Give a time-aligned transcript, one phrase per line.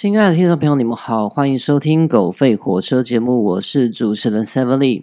[0.00, 5.02] 亲爱的听众朋友，你们好，欢迎收听《狗吠火车》节目，我是主持人 Seven Lee。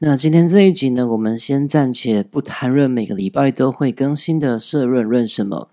[0.00, 5.68] 那今天这一集呢，我们先暂且不谈论每个礼拜都会更新的社论论什么。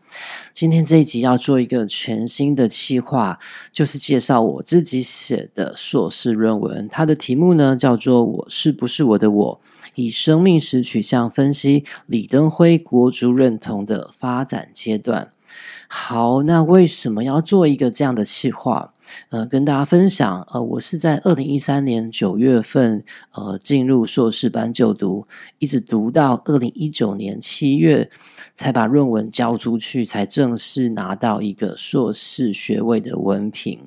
[0.54, 3.40] 今天这一集要做一个全新的企划，
[3.72, 6.88] 就是介绍我自己写的硕士论文。
[6.88, 9.62] 它的题目呢叫做《我是不是我的我》，
[9.96, 15.32] 以生命史取向分析李登辉国族认同的发展阶段。
[15.92, 18.94] 好，那为什么要做一个这样的企划？
[19.30, 25.26] 呃，跟大家分享，呃，我是在二零一三年九月份，呃，进入硕士班就读，
[25.58, 28.08] 一直读到二零一九年七月，
[28.54, 33.80] 才把论文交出去，才正式拿到一个硕士学位的文凭。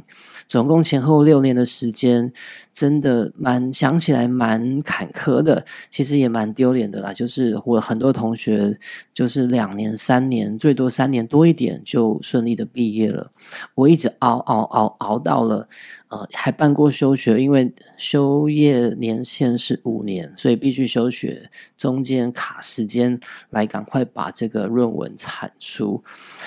[0.49, 2.33] 总共前后六年的时间，
[2.73, 7.13] 真的蛮想起来蛮坎坷的，其实也蛮丢脸的啦。
[7.13, 8.79] 就是我很多同学，
[9.13, 13.33] 就是两年、三年，最多三年多一点就顺利的毕业了。
[13.75, 15.69] 我一直熬熬熬熬到了，
[16.09, 23.19] 呃，还办过休学，因为休业年限是五年，所以必须休学，中间卡时间
[23.51, 26.03] 来赶快把这个论文产出。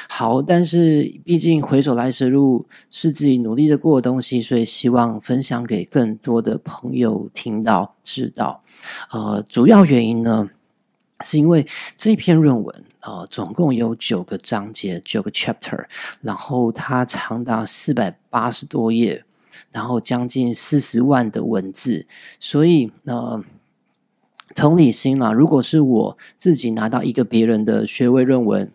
[0.07, 4.05] 好，但是毕竟回首来时路，是自己努力的过的。
[4.05, 8.63] 东西，所以希望分享给更多的朋友听到、知道。
[9.11, 10.49] 呃，主要原因呢，
[11.23, 15.85] 是因为这篇论文呃，总共有九个章节、九个 chapter，
[16.21, 19.23] 然后它长达四百八十多页，
[19.71, 22.07] 然后将近四十万的文字，
[22.39, 23.43] 所以呃，
[24.55, 28.71] 同理心啊，如果是我自己拿到一个别人的学位论文。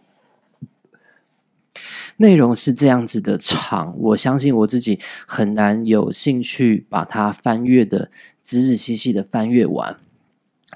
[2.21, 8.11] 内容是这样子的长，我相信我自己很难有兴趣把它翻阅的
[8.43, 9.97] 仔仔细细的翻阅完，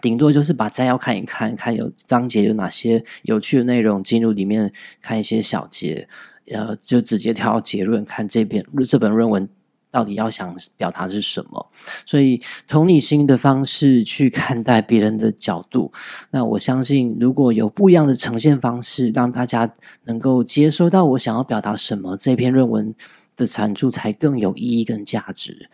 [0.01, 4.73] 顶多就是把摘要看一看，看有章节有哪些有趣的内容，进入里面
[5.03, 6.09] 看一些小节，
[6.51, 9.47] 呃，就直接挑结论，看这篇这本论文。
[9.95, 11.71] 到底要想表达是什么？
[12.05, 15.93] 所以同理心的方式去看待别人的角度，
[16.33, 19.73] 那我相信如果有不一样的呈现方式，让大家
[20.07, 22.93] 能够接收到我想要表达什么，这篇论文
[23.37, 25.71] 的产出才更有意义跟价值。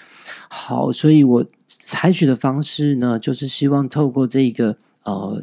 [0.50, 5.42] 好，所以我采取的方式呢，就是希望透过这个呃。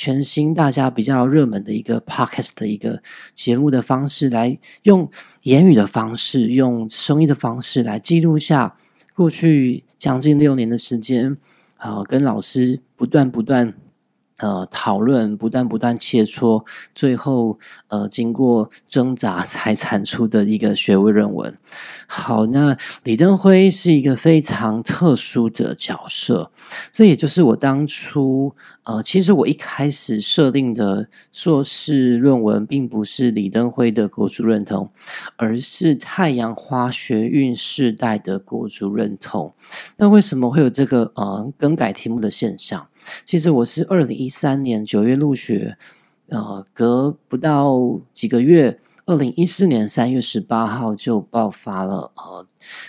[0.00, 3.02] 全新、大家比较热门的一个 podcast 的一个
[3.34, 5.10] 节目的方式，来用
[5.42, 8.76] 言语的方式、用声音的方式来记录下
[9.16, 11.36] 过去将近六年的时间，
[11.78, 13.74] 啊，跟老师不断不断。
[14.38, 21.56] 呃，讨论不断不断切磋，最后呃，经过挣扎 才产出的一个学位论文。
[22.06, 26.50] 好，那李登辉是一个非常特殊的角色，
[26.92, 28.54] 这也就是我当初
[28.84, 34.90] 呃，其实我一开始设定的硕士论文，并不是李登辉的国族认同，
[35.36, 39.52] 而是太阳花学运世代的国族认同。
[39.96, 42.86] 那为什么会有这个呃更改题目的现象？
[43.24, 45.76] 其实我是二零一三年九月入学，
[46.28, 52.46] 呃，隔不到几个月，二零一四年三月十八号就爆发了，呃，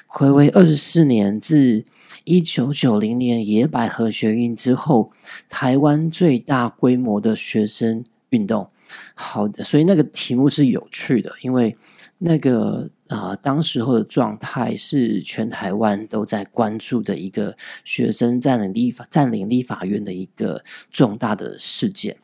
[0.08, 1.84] 暌违二十四年，自
[2.24, 5.12] 一九九零年野百合学运之后，
[5.48, 8.70] 台湾最大规模的学生运动。
[9.14, 11.76] 好的，所以那个题目是有趣的，因为。
[12.20, 22.18] 那个啊，当时候的状态是全台湾都在关注的一个学生占领立法占领立法院的一个重大的事件，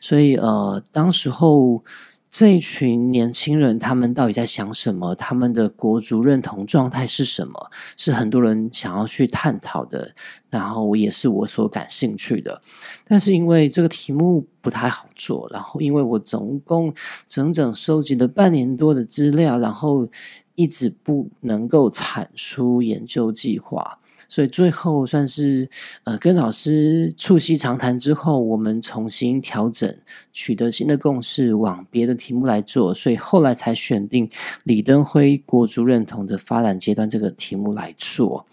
[0.00, 1.82] 所以呃，当时候。
[2.30, 5.14] 这一群年轻人，他们到底在想什么？
[5.16, 7.70] 他们的国族认同状态是什么？
[7.96, 10.14] 是很多人想要去探讨的，
[10.48, 12.62] 然后也是我所感兴趣的。
[13.04, 16.94] 但是因为这个题目不太好做，然后因为我总共
[17.26, 20.08] 整整收集了半年多的资料，然后
[20.54, 23.99] 一直不能够产出研究计划。
[24.30, 25.68] 所以最后算是
[26.04, 29.98] 呃跟老师促膝长谈之后，我们重新调整，
[30.32, 32.94] 取得新的共识，往别的题目来做。
[32.94, 34.30] 所以后来才选定
[34.62, 38.46] 李登辉国足认同的发展阶段这个题目来做。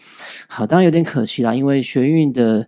[0.48, 2.66] 好，当然有点可惜啦，因为学运的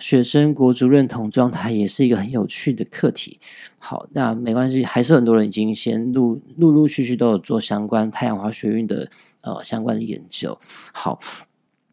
[0.00, 3.38] 学生国足认同状态也是一个很有趣的课题。
[3.78, 9.08] 好，那没关系，还是很多人已经先陆陆陆续续都有做相关太阳花学运的
[9.42, 10.58] 呃相关的研究。
[10.92, 11.20] 好。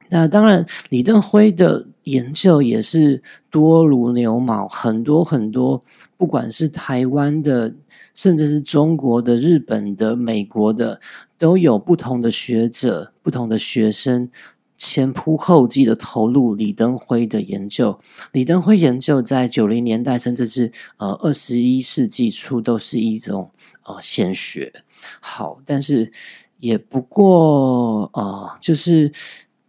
[0.10, 5.84] 那当然，李登辉的研究也是多如牛毛，很多很多，
[6.16, 7.75] 不管是台湾的，
[8.13, 11.00] 甚至是中国的、日本的、美国的，
[11.38, 14.30] 都有不同的学者、不同的学生
[14.78, 17.98] 前仆后继的投入李登辉的研究。
[18.31, 23.50] 李登辉研究在九零年代，甚至是呃二十一世纪初，都是一种
[23.86, 24.72] 呃显学。
[25.19, 26.12] 好，但是
[26.60, 29.12] 也不过呃，就是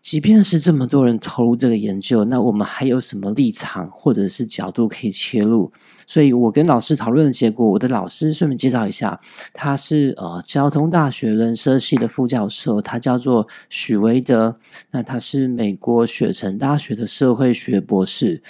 [0.07, 5.73] 即便是这么多人投入这个研究，那我们还有什么立场或者是角度可以切入？
[6.07, 9.21] 所以我跟老师讨论的结果，我的老师顺便介绍一下，
[9.53, 14.57] 他是呃交通大学人社系的副教授，他叫做许维德，
[14.93, 18.41] 那他是美国雪城大学的社会学博士。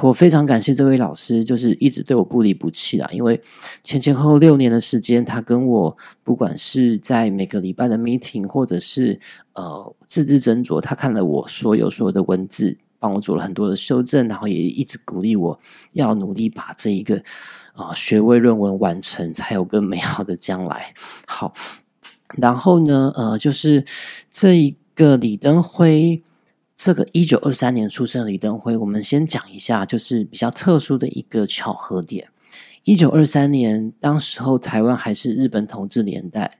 [0.00, 3.08] 我非常感谢这位老师，就是一直对我不离不弃啦。
[3.12, 3.40] 因为
[3.82, 9.20] 前前后后六年的时间，他跟我不管是在每个礼拜的 meeting，或者是
[9.52, 12.78] 呃字字斟酌，他看了我所有所有的文字。
[13.02, 15.58] 帮我做了很多的修正，然后也一直鼓励我
[15.94, 17.20] 要努力把这一个
[17.74, 20.94] 啊学位论文完成，才有更美好的将来。
[21.26, 21.52] 好，
[22.36, 23.84] 然后呢，呃，就是
[24.30, 26.22] 这一个李登辉，
[26.84, 32.30] 这个一九二三年出生的李登辉，我们先讲一下，就是比较特殊的一个巧合点。
[32.82, 36.58] 一九二三年，当时候台湾还是日本统治年代，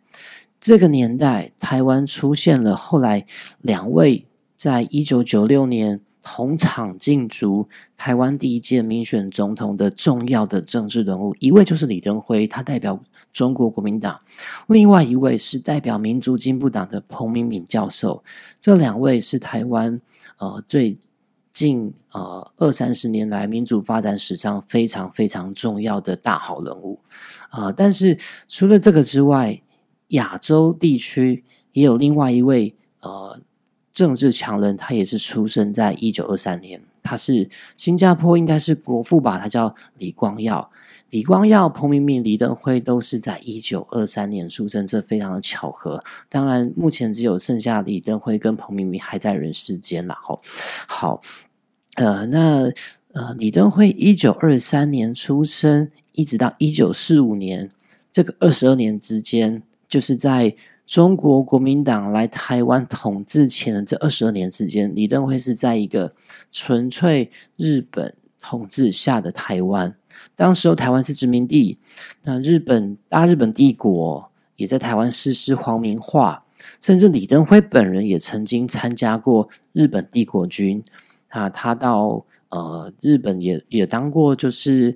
[0.61, 3.27] 这个年代台湾出现了后来
[3.61, 5.99] 两位，在一九九六年。
[6.23, 13.03] 同场竞逐台湾第一届民选总统的重要的政治人物，一位就是李登辉，他代表
[13.33, 14.15] 中国国民党；
[14.69, 18.23] 另外一位是代表民族进步党的彭明敏教授。
[18.61, 20.01] 这两位是台湾
[20.39, 20.97] 呃最
[21.51, 27.01] 近呃二三十年来民主发展史上非常非常重要的大好人物
[27.51, 27.73] 啊！
[27.73, 28.17] 但是
[28.47, 29.61] 除了这个之外，
[30.09, 31.43] 亚洲地区
[31.73, 33.41] 也有另外一位呃。
[33.93, 36.81] 政治强人，他也是出生在一九二三年。
[37.03, 39.39] 他是新加坡，应该是国父吧？
[39.39, 40.71] 他叫李光耀。
[41.11, 46.03] 李光耀、彭明敏、李登辉都是在一九二三年出生，这非常的巧合。
[46.31, 50.17] 当然，目前只有剩下李登辉跟彭明敏还在人世间了。
[50.23, 50.41] 吼，
[50.87, 51.21] 好，
[51.97, 52.73] 呃，那
[53.13, 57.69] 呃，李登辉一九二三年出生，一直到一九四五年，
[58.11, 60.55] 这个二十二年之间，就是在。
[60.93, 66.13] 中国国民党来台湾统治前的这二十二年之间，李登辉是在一个
[66.51, 69.97] 纯粹日本统治下的台湾。
[70.37, 71.79] 当时候台湾是殖民地，
[72.25, 76.45] 那日本大日本帝国也在台湾实施皇民化，
[76.79, 80.85] 甚至李登辉本人也曾经参加过日本帝国军
[81.29, 84.95] 啊，他到呃日本也也当过就是。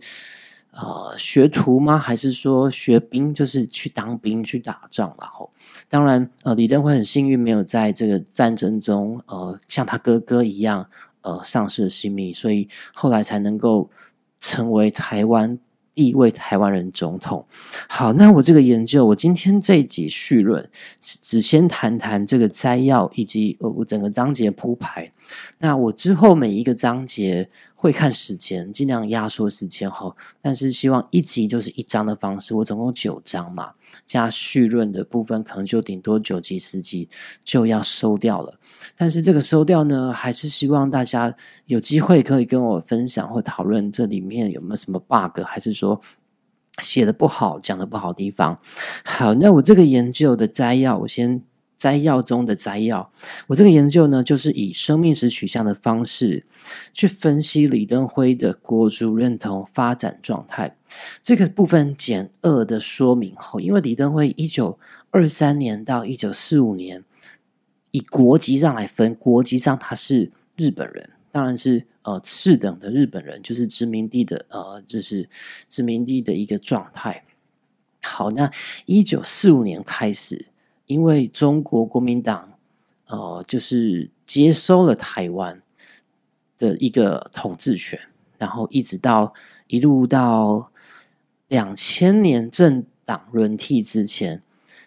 [0.78, 1.98] 呃，学徒吗？
[1.98, 3.32] 还是说学兵？
[3.32, 5.50] 就是去当兵去打仗，然后
[5.88, 10.86] 当然，呃，李登辉很幸运，没有在这个战争中，呃，像他哥哥一样，
[11.22, 13.90] 呃，丧失了性命，所以后来才能够
[14.38, 15.58] 成为台湾。
[15.96, 17.46] 第一位台湾人总统。
[17.88, 20.70] 好，那我这个研究，我今天这一集序论
[21.00, 25.10] 只先谈谈这个摘要，以及呃我整个章节铺排。
[25.58, 30.14] 那我之后每一个章节会看时间，尽量压缩时间哈。
[30.42, 33.72] 但是希望一集就是一章的方式，我总共九章嘛，
[34.04, 37.08] 加序论的部分可能就顶多九集十集
[37.42, 38.60] 就要收掉了。
[38.96, 41.34] 但是这个收掉呢，还是希望大家
[41.66, 46.00] 有机会可以跟我分享或讨论这里面有没有什么 bug，还是说
[46.82, 48.58] 写的不好、讲的不好地方。
[49.04, 51.42] 好，那我这个研究的摘要，我先
[51.76, 53.10] 摘要中的摘要。
[53.48, 56.46] 我这个研究呢，就是以生命史取向的方式
[56.94, 60.76] 去分析李登辉的国族认同发展状态。
[61.20, 64.78] 这个部分简扼的说明后，因为李登辉一九
[65.10, 67.04] 二三年到一九四五年。
[67.96, 75.30] 以国籍上来分，国籍上他是日本人，当然是呃次等的日本人，就是殖民地的呃，就是
[75.66, 77.24] 殖民地的一个状态。
[78.02, 78.50] 好，那
[78.84, 80.48] 一九四五年开始，
[80.84, 82.58] 因为中国国民党
[83.06, 85.62] 呃，就是接收了台湾
[86.58, 87.98] 的一个统治权，
[88.36, 89.32] 然后一直到
[89.68, 90.70] 一路到
[91.48, 94.42] 两千年政党轮替之前，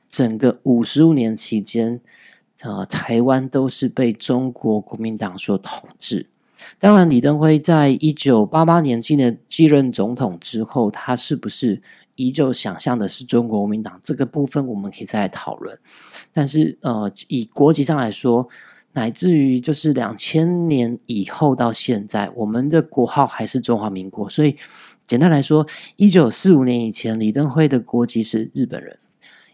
[0.08, 2.02] 整个五十五年期间。
[2.62, 6.28] 呃，台湾都是被中国国民党所统治。
[6.78, 11.82] 当然，李登辉在一九八八年继任继任总统之后，他是不是
[12.18, 14.02] 依旧想象的是中国国民党？
[14.04, 15.80] 这个部分我们可以再来讨论。
[16.34, 18.50] 但是，呃，以国籍上来说，
[18.92, 24.30] 乃至于就是两千年以后到现在，我们的国号还是中华民国。
[24.30, 24.58] 所以，
[25.08, 28.98] 简单来说，一九四五年以前，李登辉的国籍是日本人；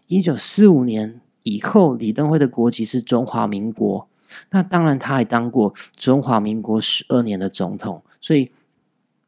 [0.08, 1.20] 一九四五年。
[1.46, 4.08] 以后，李登辉的国籍是中华民国。
[4.50, 8.50] 那当然，他还当过中华民国十二年的总统，所以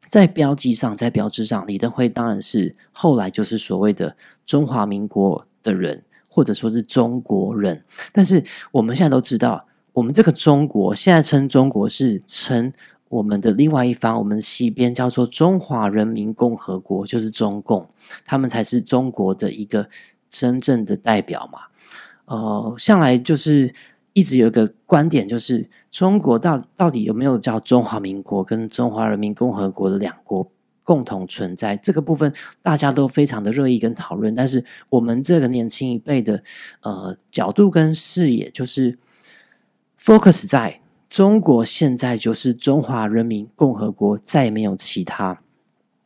[0.05, 7.81] 在标记上，在标志上，李登辉当然是后来就是所谓的中华民国的人，或者说是中国人。
[8.11, 12.73] 但是我们现在都知道，我们这个中国现在称中国是称
[13.07, 17.89] 我们的另外一方，我们西边叫做中华人民共和国，就是中共，
[18.25, 19.87] 他们才是中国的一个
[20.29, 21.61] 真正的代表嘛。
[22.29, 23.73] 呃，向来就是
[24.13, 30.51] 一直有一个观点，就是中国到到底有没有叫中华民国跟中华人民共和国的两国
[30.83, 31.75] 共同存在？
[31.77, 32.31] 这个部分
[32.61, 34.35] 大家都非常的热议跟讨论。
[34.35, 36.43] 但是我们这个年轻一辈的
[36.81, 38.99] 呃角度跟视野，就是
[39.99, 45.41] focus 在中国现在就是中华人民共和国，再也没有其他。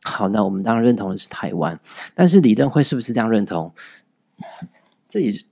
[0.02, 1.78] 好，那我们当然认同的是台湾，
[2.14, 3.72] 但是李登辉是不是这样认同？
[5.08, 5.44] 这也是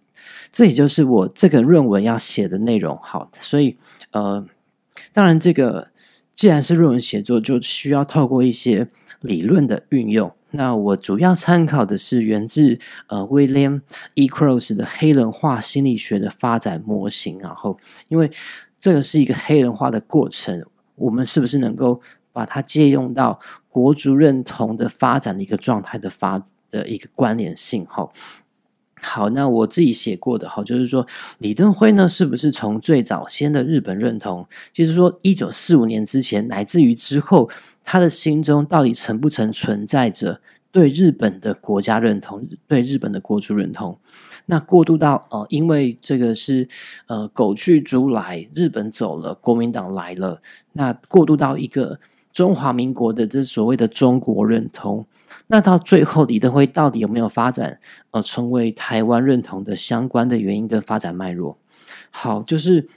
[0.52, 2.96] 这也就是我这个论文要写的内容。
[3.02, 3.76] 好，所以
[4.12, 4.46] 呃，
[5.12, 5.88] 当然这个
[6.34, 8.86] 既然是论文写作，就需要透过一些
[9.20, 10.30] 理论的运用。
[10.50, 13.80] 那我主要参考的是源自呃 William
[14.14, 14.28] E.
[14.28, 17.38] Cross 的黑人化心理学的发展模型。
[17.38, 17.78] 然后，
[18.08, 18.30] 因为
[18.78, 20.64] 这个是一个黑人化的过程，
[20.96, 22.02] 我们是不是能够？
[22.34, 28.08] 把它借用到国族认同的发展的一个状态的发的一个关联性，哈。
[29.02, 31.06] 好，那我自己写过的，哈，就是说
[31.38, 37.50] 李登辉呢，是不是从最早先的日本认同，就是说一九四五年之前，乃至于之后，
[37.84, 40.40] 他的心中到底曾不曾存在着
[40.70, 43.98] 对日本的国家认同，对日本的国族认同？
[44.46, 46.68] 那过渡到呃，因为这个是
[47.06, 50.40] 呃，狗去猪来，日本走了，国民党来了，
[50.72, 51.98] 那过渡到一个。
[52.32, 55.04] 中华民国的这所谓的中国认同，
[55.52, 57.78] 那到最后李登辉到底有没有发展
[58.10, 61.58] 呃成为台湾认同的相关的原因跟发展脉络？
[62.10, 62.88] 好，就是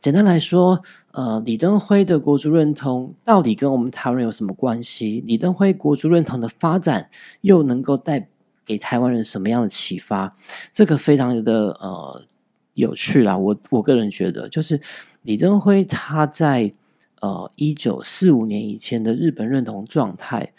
[0.00, 5.22] 简单来说，呃，李登辉的国族认同到底跟我们台湾人有什么关系？
[5.26, 7.10] 李登辉国族认同的发展
[7.42, 8.30] 又能够带
[8.64, 10.34] 给台湾人什么样的启发？
[10.72, 12.24] 这个非常的呃
[12.72, 13.36] 有趣啦。
[13.36, 14.80] 我我个人觉得，就是
[15.20, 16.72] 李登辉他在。
[17.20, 20.52] 呃，一九四五年以前的日本认同状态，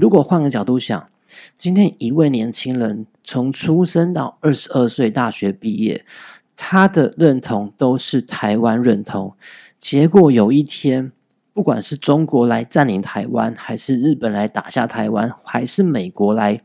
[0.00, 1.08] 如果换个角度想，
[1.58, 6.06] 今天一位年轻人从出生到二十二岁大学毕业，
[6.56, 9.34] 他的认同都是台湾认同。
[9.78, 11.12] 结果有一天，
[11.52, 16.58] 不管是中国来占领台湾，还是日本来打下台湾，还是美国来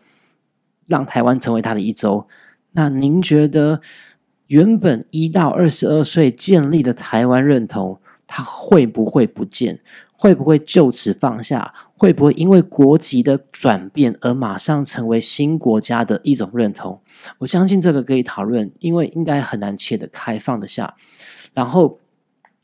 [0.85, 2.29] 让台湾成为他的一州，
[2.71, 3.81] 那您觉得
[4.47, 7.99] 原本一到二十二岁建立的台湾认同？
[8.25, 9.81] 他会不会不见？
[10.13, 11.73] 会不会就此放下？
[11.97, 17.01] 会不会因为国籍的转变而马上成为新国家的一种认同？
[17.39, 20.95] 我相信这个可以讨论，因为应该很难切的开放的下。
[21.53, 21.99] 然后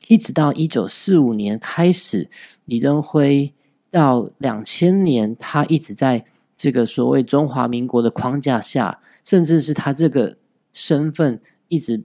[0.07, 2.29] 一直到一九四五年开始，
[2.65, 3.53] 李登辉
[3.89, 10.37] 到两千年，他一直在这个所谓中华民国的框架下，甚至是他这个
[10.73, 12.03] 身份一直。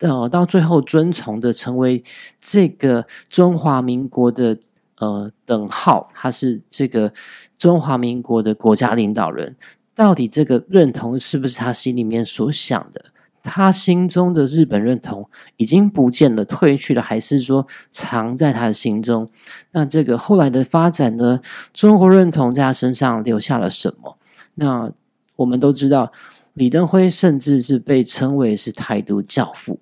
[0.00, 2.02] 呃，到最后遵从的成为
[2.40, 4.58] 这个中华民国的
[4.98, 7.12] 呃等号，他是这个
[7.56, 9.56] 中华民国的国家领导人。
[9.94, 13.06] 到底这个认同是不是他心里面所想的？
[13.42, 19.30] 他心中的日本认同已经不见了、退去了，还是说藏在他的心中？
[19.72, 21.40] 那这个后来的发展呢？
[21.72, 24.18] 中国认同在他身上留下了什么？
[24.54, 24.90] 那
[25.36, 26.10] 我们都知道。
[26.54, 29.80] 李登辉甚至是被称为是台独教父。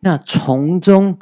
[0.00, 1.16] 那从中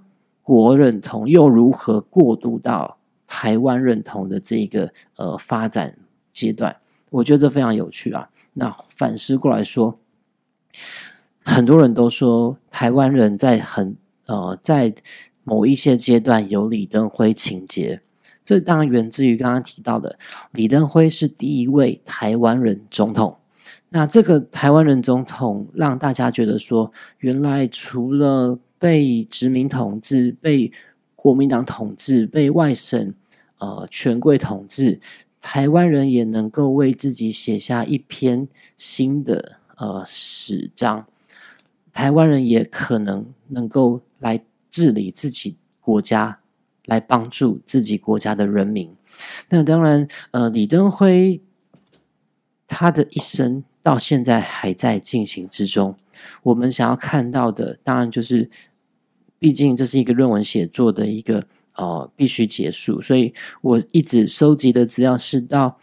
[0.44, 5.98] 国认同又如何过渡到台湾认同的这个呃发展
[6.30, 6.76] 阶段？
[7.10, 8.28] 我觉得这非常有趣啊。
[8.52, 9.98] 那反思过来说，
[11.42, 13.96] 很多人都说台湾人在很
[14.26, 14.94] 呃在
[15.42, 18.02] 某一些阶段有李登辉情节，
[18.44, 20.18] 这当然源自于刚刚提到的
[20.52, 23.38] 李登辉是第一位台湾人总统。
[23.88, 30.71] 那这个台湾人总统让大家觉得说，原来除了被殖民统治、被
[31.14, 33.14] 国民党统治、被外省
[33.59, 35.00] 呃权贵统治，
[35.40, 41.07] 台湾人也能够为自己写下一篇新的呃史章。
[41.93, 46.40] 台湾人也可能能够来治理自己国家，
[46.87, 48.95] 来帮助自己国家的人民。
[49.49, 51.40] 那当然，呃，李登辉
[52.75, 53.62] 他的一生。
[53.85, 55.95] 到现在还在进行之中。
[56.43, 58.49] 我们想要看到的，当然就是，
[59.38, 65.78] 毕竟这是一个论文写作的一个呃必须结束，所以我一直收集的资料是到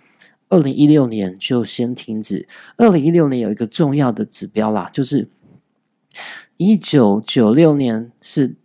[0.49, 2.47] 二零一六年就先停止。
[2.77, 5.29] 二零一六年有一个重要的指标啦，就是
[6.57, 8.55] 一九九六年是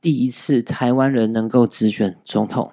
[0.00, 2.72] 第一次台湾人能够直选总统，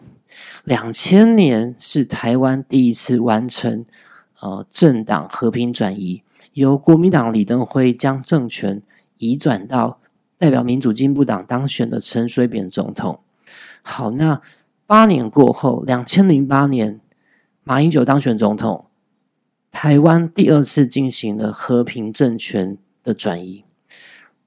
[0.64, 3.86] 两千年是台湾第一次完成。
[4.42, 8.82] 呃，政党和平转移，由国民党李登辉将政权
[9.18, 10.00] 移转到
[10.38, 13.20] 代表民主进步党当选的陈水扁总统。
[13.82, 14.42] 好，那
[14.86, 17.02] 八年过后，两千零八年
[17.64, 18.86] 马英九当选总统，
[19.72, 23.66] 台湾第二次进行了和平政权的转移，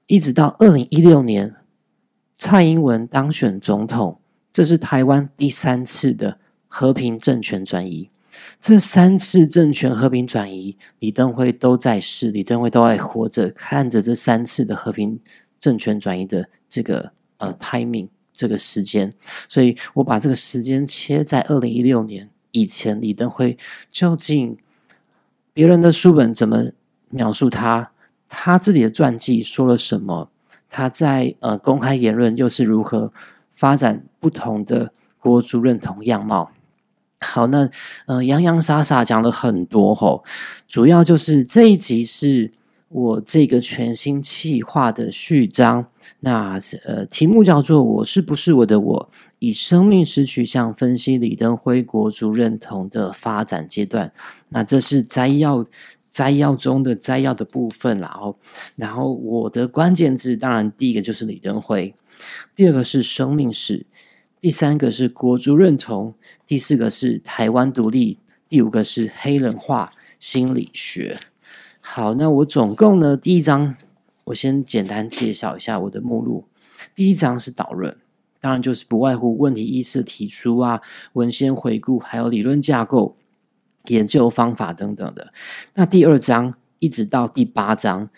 [0.07, 1.55] 一直到二零一六年
[2.35, 4.19] 蔡英文当选总统，
[4.51, 8.09] 这是台湾第三次的和平政权转移。
[8.59, 15.19] 这三次政权和平转移，李登辉都在世，李登辉都还活着，看着这三次的和平
[15.59, 19.13] 政权转移的这个呃 timing 这个时间，
[19.47, 23.57] 所以我把这个时间切在二零一六年以前，李登辉
[23.89, 24.57] 究竟
[25.53, 26.71] 别人的书本怎么
[27.09, 27.91] 描述他，
[28.27, 30.31] 他自己的传记说了什么，
[30.69, 33.13] 他在呃公开言论又是如何
[33.49, 36.51] 发展不同的国族认同样貌。
[37.23, 37.69] 好，那
[38.05, 40.23] 呃洋洋洒洒讲了很多吼，
[40.67, 42.51] 主要就是这一集是
[42.89, 45.87] 我这个全新企划的序章。
[46.19, 54.11] 那呃题目叫做“我是不是我的我”，以生命史取向分析李登辉国族认同的发展阶段。
[54.49, 55.65] 那这是摘要
[56.11, 58.37] 摘要中的摘要的部分然后
[58.75, 61.93] 然后我的关键字当然第一个就是李登辉，
[62.55, 63.85] 第二个是生命史。
[64.43, 68.19] 第三个是国族认同，第四个是台湾独立，
[68.49, 71.17] 第五个是黑人化心理学。
[71.79, 73.77] 好，那我总共呢，第一章
[74.25, 76.43] 我先简单介绍一下我的目录。
[76.93, 77.95] 第一章是导论，
[78.41, 80.81] 当然就是不外乎问题意识提出啊，
[81.13, 83.15] 文献回顾，还有理论架构、
[83.87, 85.31] 研究方法等等的。
[85.75, 88.09] 那第二章一直到第八章，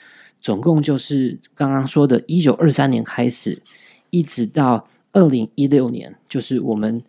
[0.41, 3.61] 总共就是刚刚说的，一九二三年开始，
[4.09, 4.87] 一直到。
[5.15, 7.01] 二零一六年，就是我们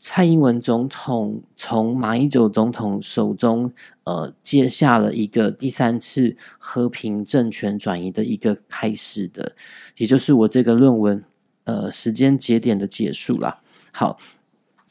[0.00, 3.72] 蔡英文总统从马英九总统手中
[4.04, 9.56] 呃接下了一个第三次和平政权转移的一个开始的，
[9.96, 11.24] 也就是我这个论文
[11.64, 13.60] 呃时间节点的结束了。
[13.92, 14.16] 好，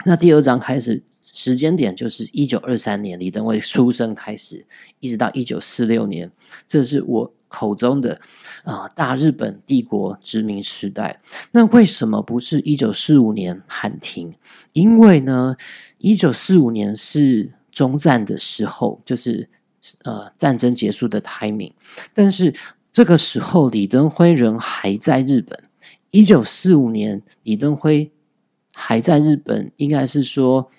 [0.03, 1.01] 那第二章开始
[1.33, 4.65] 时间点就是一九二三年李登辉出生开始，
[4.99, 6.31] 一直到一九四六年，
[6.67, 7.33] 这是我。
[7.53, 8.17] 口中的
[8.63, 11.19] 啊，大日本帝国殖民时代，
[11.51, 14.33] 那为什么不是一九四五年喊停？
[14.71, 15.57] 因为呢，
[15.97, 19.49] 一九四五年是中战的时候，就是
[20.05, 21.73] 呃战争结束的 timing。
[22.13, 22.55] 但是
[22.93, 25.61] 这个时候，李登辉人还在日本。
[26.11, 28.13] 一九四五年，李登辉
[28.73, 30.71] 还在日本，应该是说。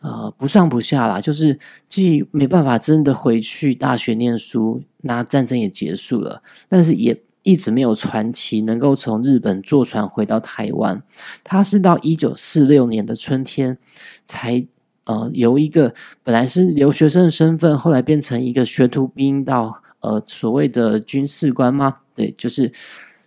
[0.00, 1.58] 呃，不上不下啦，就是
[1.88, 11.02] 既没办法真的回去大学念书，那战争也结束了，但是也一直没有传奇能够从日本坐船回到台湾。
[11.42, 13.76] 他是到一九四六年的春天，
[14.24, 14.64] 才
[15.04, 21.96] 呃由一个本来是留学生的身份，后来变成一个学徒兵，到呃所谓的军事官吗？
[22.14, 22.72] 对，就是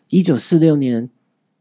[0.09, 1.09] 一九四六年。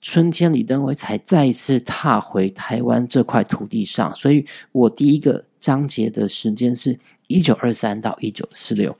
[0.00, 8.96] 春天，李登辉才再一次踏回台湾这块土地上，所以我第一个章节的时间是一九二三到一九四六。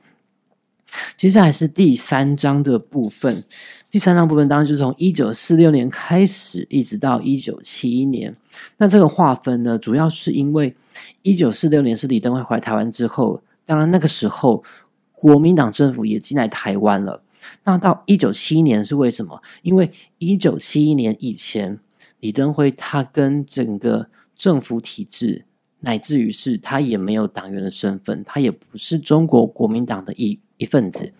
[1.15, 3.43] 接下来是第三章的部分，
[3.89, 8.35] 第三章部分当然就从一九四六年开始，一直到一九七一年。
[8.77, 10.75] 那这个划分呢，主要是因为
[11.23, 14.63] 一九四六年是李登辉回台湾之后，当然那个时候
[15.13, 17.23] 国民党政府也进来台湾了。
[17.63, 19.41] 那到一九七一年是为什么？
[19.61, 21.79] 因为一九七一年以前，
[22.19, 25.45] 李登辉他跟整个政府体制，
[25.81, 31.13] 乃至于是他也没有党员的身份，他也不是中国国民党的一一份子。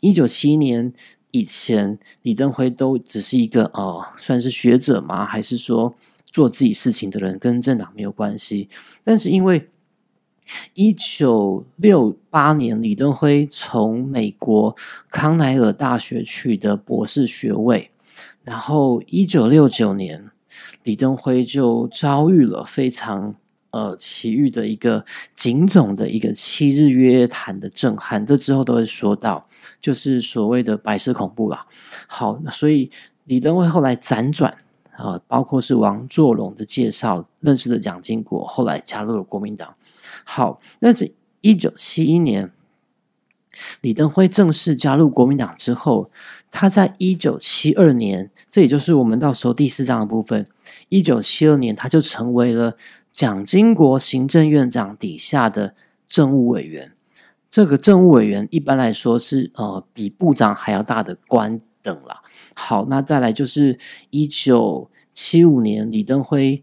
[0.00, 0.92] 一九七一年
[1.30, 5.24] 以前，李登辉都只是一个哦，算是学者吗？
[5.24, 5.94] 还是说
[6.30, 8.68] 做自己事情的人，跟政党没有关系？
[9.04, 9.68] 但是因为
[10.74, 14.74] 一九六八年，李登辉从美国
[15.10, 17.90] 康奈尔大学取得博士学位，
[18.42, 20.30] 然后一九六九年，
[20.82, 23.34] 李登辉就遭遇了非常
[23.70, 29.46] 呃奇遇的一个警总的一个七日约谈的震撼，这之后都会说到，
[29.80, 31.66] 就是所谓的白色恐怖啦。
[32.06, 32.90] 好，所以
[33.24, 34.56] 李登辉后来辗转
[34.96, 39.74] 啊，包括是王作龙的介绍认识了蒋经国，后来加入了国民党。
[40.24, 42.52] 好，那这一九七一年，
[43.80, 46.10] 李登辉正式加入国民党之后，
[46.50, 50.46] 他在一九七二年，这也就是我们到时候第四章的部分。
[50.88, 52.76] 一九七二年，他就成为了
[53.10, 55.74] 蒋经国行政院长底下的
[56.06, 56.92] 政务委员。
[57.50, 62.22] 这个政务委员一般来说是呃比部长还要大的官等了。
[62.54, 63.78] 好，那再来就是
[64.10, 66.62] 一九七五年，李登辉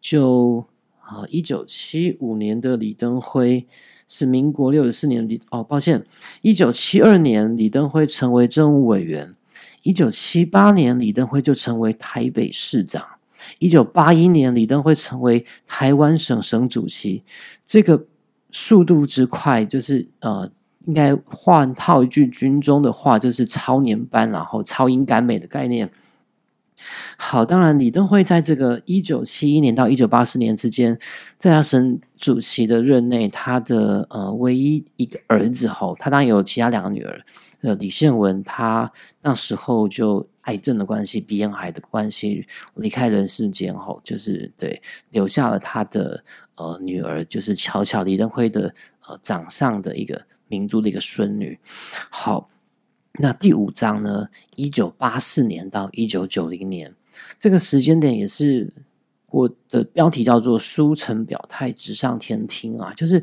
[0.00, 0.69] 就。
[1.10, 3.66] 啊，一九七五年的李登辉
[4.06, 6.04] 是民国六十四年李哦，抱歉，
[6.40, 9.34] 一九七二年李登辉成为政务委员，
[9.82, 13.04] 一九七八年李登辉就成为台北市长，
[13.58, 17.24] 一九八一年李登辉成为台湾省省主席。
[17.66, 18.06] 这个
[18.52, 20.48] 速度之快，就是呃，
[20.86, 25.90] 应该换套一句军中的话，就是超年班，然后超英赶美的概念。
[27.16, 30.98] 好，当然李登辉在这个一九七一年到一九八四年之间，
[31.38, 37.20] 在他省主席的任内，他的呃唯一一个儿子吼，他当然有其他两个女儿，
[37.62, 38.90] 呃李宪文，他
[39.22, 46.24] 那时候就癌症的关系，鼻咽癌的关系离开人世间后，就是对留下了他的
[46.56, 48.74] 呃女儿，就是巧巧李登辉的
[49.06, 51.58] 呃掌上的一个明珠的一个孙女。
[52.10, 52.48] 好。
[53.20, 54.28] 那第五章呢？
[54.56, 56.94] 一九八四年到一九九零年，
[57.38, 58.72] 这个时间点也是
[59.26, 63.22] 我的标题叫做“书城表态，直上天听”啊，就是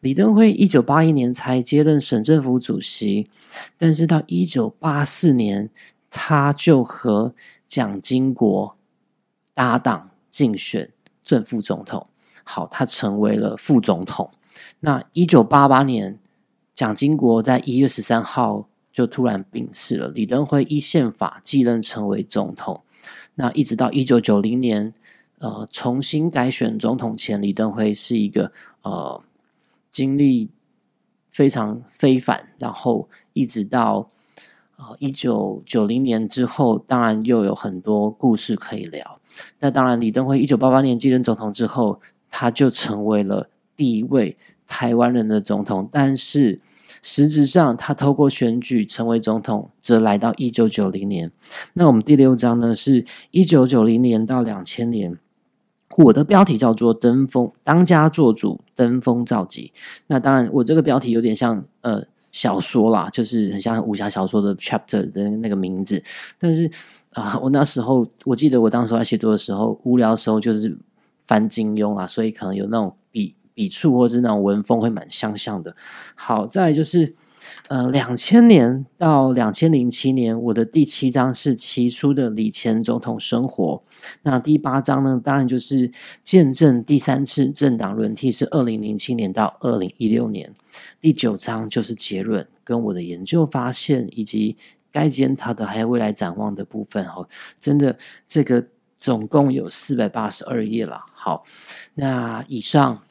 [0.00, 3.28] 李登辉一九八一年才接任省政府主席，
[3.76, 5.68] 但是到一九八四年，
[6.08, 7.34] 他就和
[7.66, 8.76] 蒋经国
[9.52, 10.90] 搭档竞选
[11.22, 12.06] 正副总统，
[12.44, 14.30] 好，他成为了副总统。
[14.80, 16.18] 那一九八八年，
[16.74, 18.68] 蒋经国在一月十三号。
[18.94, 20.08] 就突然病逝了。
[20.08, 22.82] 李登辉依宪法继任成为总统。
[23.34, 24.94] 那一直到一九九零年，
[25.40, 28.52] 呃，重新改选总统前，李登辉是一个
[28.82, 29.20] 呃
[29.90, 30.48] 经历
[31.28, 32.54] 非常非凡。
[32.60, 34.10] 然后一直到
[34.76, 39.20] 呃一九九零年之后，当然又有很多故事可以聊。
[39.58, 44.36] 那当然，李登辉一九八八年继任总统之后，他就成为了第一位
[44.68, 45.88] 台湾人的总统。
[45.90, 46.60] 但是
[47.06, 51.30] 实质上，他透过选举成为总统，则来到一九九零年。
[51.74, 55.18] 那我们第六章呢，是一九九零年到两千年。
[55.98, 59.70] 我的标题叫做“登峰当家做主，登峰造极”。
[60.08, 66.02] 那当然，我这个标题有点像呃小说啦，就是很像武侠小说的 chapter 的那个名字。
[66.38, 66.70] 但是
[67.10, 70.74] 啊，我那时候我记得我当时在写作的时候，无聊的时候就是
[71.26, 72.96] 翻金庸啊，所以可能有那种
[73.54, 73.68] 笔。
[73.74, 75.74] 触或者那种文风会蛮相像的。
[76.14, 77.16] 好，再来就是，
[77.66, 83.82] 呃，两千年到两千零七年，我的第七章是起初的李前总统生活。
[84.22, 85.90] 那第八章呢，当然就是
[86.22, 90.54] 见证第三次政党轮替，是二零零七年到二零一六年。
[91.00, 94.56] 第九章就是结论，跟我的研究发现以及
[94.92, 97.04] 该检讨的还有未来展望的部分。
[97.06, 97.28] 哦，
[97.60, 101.00] 真的，这个总共有四百八十二页了。
[101.12, 101.42] 好，
[101.94, 103.02] 那以上。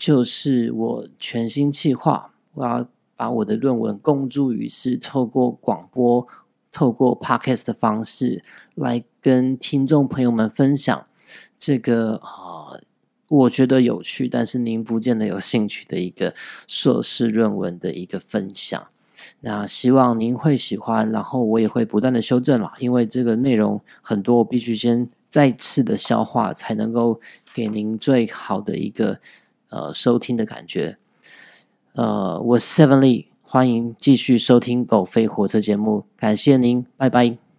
[0.00, 6.26] 就是我全新计划，我要把我的论文公诸于世，透过广播、
[6.72, 8.42] 透过 podcast 的方式
[8.74, 11.04] 来跟听众朋友们分享
[11.58, 12.80] 这个啊，
[13.28, 16.34] 我觉得有趣，但是您不见得有兴趣的一个
[16.66, 18.82] 硕士论文的一个分享。
[19.40, 27.20] 那希望您会喜欢，然后我也会不断的修正了，因为这个内容很多，我必须先再次的消化，才能够
[27.52, 29.20] 给您最好的一个。
[29.70, 30.98] 呃，收听的感觉。
[31.94, 37.49] 呃，我是 Seven Lee，欢迎继续收听《狗飞火车》节目，感谢您，拜拜。